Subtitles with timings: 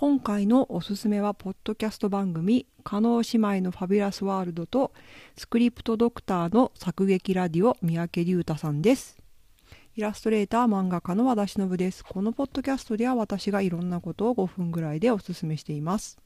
[0.00, 4.94] 今回のおすすめはポッドキャスト番組「加納姉妹のファビュラスワールド」と
[5.36, 9.18] スクリプトドクターの作劇ラディオ三宅龍太さんです。
[9.96, 12.02] イラストレーター漫画家の和田忍です。
[12.02, 16.18] このポッドキャストでは私がいろんなことを5分ぐらいでおすすめしています。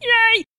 [0.00, 0.06] イ
[0.38, 0.55] エーイ！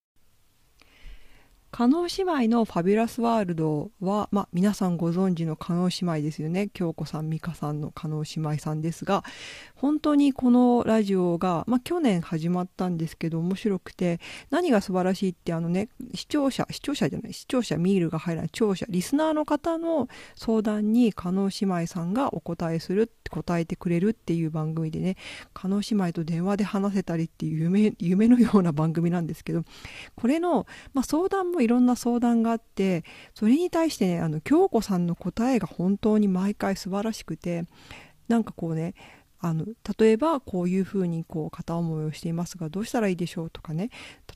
[1.77, 6.69] 加納姉妹のファビュラスワールドは、まあ、皆さんご存知の加納姉妹ですよね。
[6.73, 9.23] 京子さん美香さんの加納姉妹さんですが
[9.75, 25.15] 本当にこのラジオが、まあ、去年始まったんですけど面白くて何が素晴らしいってあのね視聴者視聴者じゃない視聴者ミールが入らない聴者リスナーの方の相談に加納姉妹さんがお答えする答えてくれるっていう番組でね
[25.54, 29.63] 加納姉妹と電話で話せたりっていう夢夢のような番組なんですけど
[30.15, 30.65] これの、
[30.96, 33.03] まあ、相談もいいろんな相談があって
[33.35, 37.66] それに対してねあの京子さんの答えが本当に毎回素晴らしくて
[38.30, 38.93] なんかこうね
[39.41, 39.66] あの
[39.99, 43.89] 例えばこういうふうにこう片思いをしていますがどうしたらいいでしょうとかね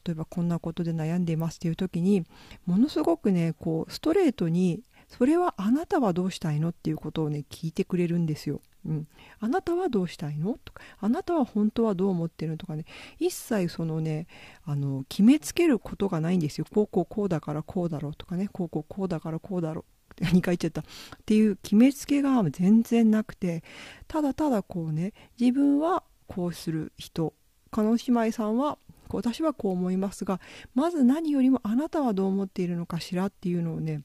[0.05, 2.25] 例えばこんなことで悩んでいますっていう時に
[2.65, 8.61] ものすごくねこうストレートにそれはあなたはどうしたいのっていうことをね聞いてくれるんですよ。
[8.85, 9.07] うん、
[9.39, 12.85] あなたはどうしたいのとかあなたは本当はどう思ってるのとかね
[13.19, 14.25] 一切そのね
[14.65, 16.65] あの決めつけることがないんですよ。
[16.73, 19.85] こうこうこうだからこうだろうとかねこうこうこうだからこうだろ
[20.19, 20.81] う2回言っちゃった。
[20.81, 20.83] っ
[21.25, 23.63] ていう決めつけが全然なくて
[24.07, 27.33] ただただこうね自分はこうする人
[27.71, 28.77] 叶姉妹さんは
[29.09, 30.39] 私はこう思いますが
[30.73, 34.03] まず何よりもあなたはどう思っているのかしらっていうのをね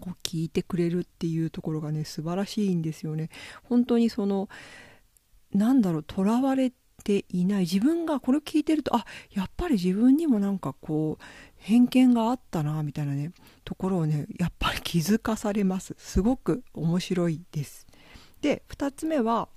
[0.00, 3.30] こう聞いてくれるっていうところがね素晴らしいんですよね。
[3.64, 4.48] 本当にその
[5.52, 6.72] なんだろうとらわれ
[7.04, 11.24] ていない自分がこれを聞いてるとあやっぱり自分にもなんかこう
[11.56, 13.32] 偏見があったなみたいなね
[13.64, 17.86] ところをねやっぱり気づかされますすごく面白いです。
[18.40, 19.48] で2つ目は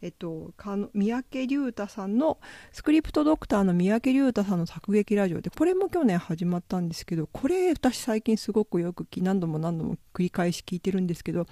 [0.00, 0.52] えっと、
[0.94, 2.38] 三宅龍太さんの
[2.72, 11.46] スクリプトドクターの三宅龍太さんの作劇ラジオでこれも去年始まったんですけどこれ私最近すごくよく何度も何度も繰り返し聞いてるんですけど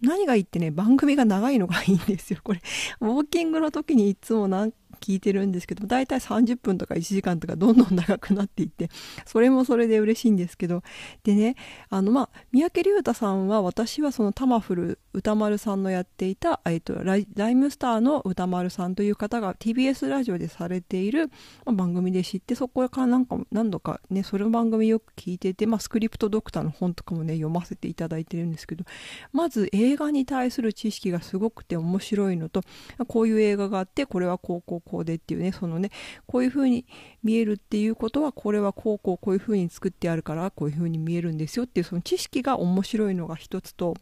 [0.00, 2.40] 何がいいってね番組が長いのがいいんですよ。
[2.42, 2.60] これ
[3.00, 8.90] ウォーキングの時にいつも何聞いてるんですけど大体30分とか1時間とかどんどん長くなっていって
[9.26, 10.82] それもそれで嬉しいんですけど
[11.22, 11.56] でね
[11.90, 21.30] あのまあ三宅龍太さんは私はそのタマフル歌丸さんのやっていた、えっと、ライムスターの歌丸さんという方が TBS ラジオでされている、
[21.64, 28.84] 番組で知ってそこからなんか何度かねその番組よく聞いてて、まあ、スクリプトドクターの本とかもね読ませていただいてるんですけど
[29.32, 32.62] まず映画に対する知識がすごくて面白いのと
[33.06, 35.90] こういう映画があってこれはこうこうこうでっていうねそのね
[36.26, 36.86] こういう風に
[37.22, 43.94] 見えるっていうことはこれはこうこうこういう風に作ってあるからこういう風に見えるんですよっていうその知識が面白いのが一つと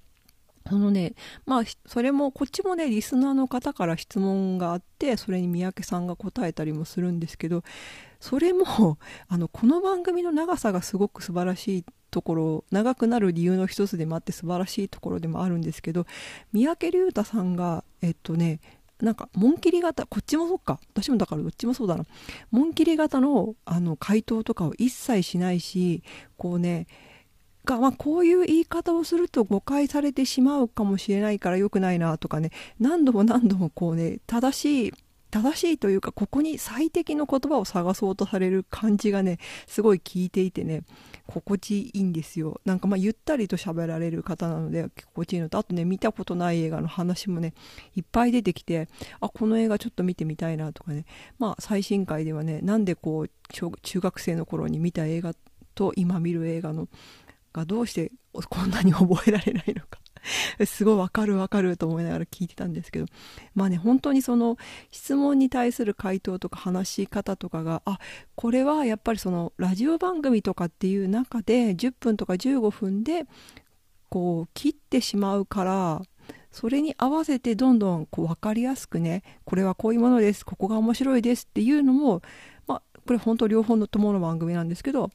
[0.69, 1.15] そのね
[1.47, 7.65] まあそれもこっちもねリスナーの方から質問があってそれに三宅さんが答えたりもするんですけど
[8.21, 16.07] それも あのこの番組の長さがすごく素晴らしいところ長くなる理由の一つでもあって素晴らしいところでもあるんですけど
[16.53, 18.61] 三宅龍太さんがえっとね
[19.03, 20.79] なんか紋切り型こっちもそうか。
[20.95, 22.05] 私もだからどっちもそうだな。
[22.53, 26.05] 紋切り型のあの回答とかを一切しないし
[26.39, 26.87] こうね
[27.65, 32.51] が、まあ、こういう言い方をすると誤解されてしまうかもしれないから良くないなとかね。
[32.79, 34.93] 何度も何度もこうね正しい
[35.33, 40.85] 正しいというかここに最適の言葉を探そうとされる感じがねすごい効いていてね。
[41.33, 42.61] 心地いいんですよ。
[42.65, 47.55] なんかまあゆったりと喋られる方なので心地いいのとあとね見たことない映画の話もね
[47.97, 48.89] いっぱい出てきて
[49.21, 51.07] あこの映画ちょっと見てみたいなとかね。
[51.39, 55.35] まあ最新回ではねなんでこう中学生の頃に見た映画
[55.75, 56.89] と今見る映画の
[57.53, 60.02] がどうしてこんなに覚えられないのか。
[60.67, 63.07] すごいわかるわかると思いながら聞いてたんですけど。
[63.55, 64.57] まあね本当にその
[64.91, 67.99] 質問に対する回答とか話し方とかがあ
[68.35, 73.27] これはやっぱりそのラジオ番組とかっていう中で10分とか15分で
[74.09, 76.03] こう切ってしまうから
[76.51, 82.23] それに合わせてどんどんこう分かりやすくねこれはこういうものですここが面白いですっていうのも
[82.67, 85.11] まあこれ本当両方の友の番組なんですけど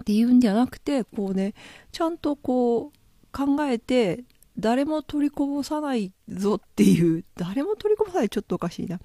[0.00, 1.54] っていうんじゃなくてこうね
[1.92, 3.03] ちゃんとこう
[3.34, 4.24] 考えて
[4.58, 9.00] 誰も取りこぼさないぞっていう誰も取りこぼさないちょっとおかしいな。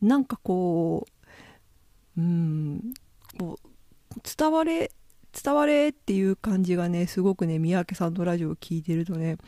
[0.00, 1.06] なんかこ
[2.16, 2.94] ううん
[3.38, 4.90] こう伝われ
[5.32, 9.38] 伝われっていう感じがねすごくね三宅さんのラジオを聴いてるとね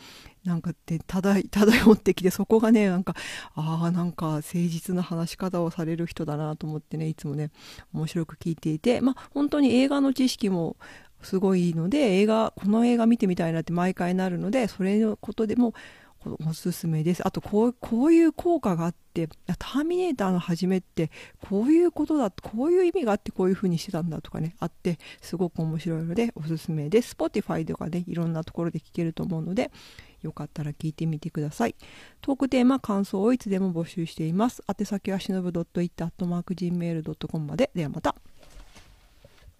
[0.44, 3.14] なんかって漂ってきてそこがねなんか
[3.54, 7.50] ああなんか誠実な話し方をされる人だなと思ってねいつもね
[7.92, 10.76] 面白く聞いていてまあ本当に映画の知識も
[11.24, 15.74] すごいので映画この映画見てみたいなって毎回なるのでそれのことでも
[16.46, 19.28] おすすめですあとこうこういう効果があって
[19.58, 21.10] ターミネーターの始めって
[21.48, 29.70] こういうことだこういう意味があってこういう風にしてたんだとかねあってすごく面白いのでおすすめです Spotify とかねいろんなところで聞けると思うので
[30.22, 31.76] よかったら聞いてみてください。
[32.22, 34.62] トークテーマ、感想をいつでも募集しています。
[34.66, 37.70] 宛先はしのぶ .it.gmail.com まで。
[37.74, 38.16] ではまた。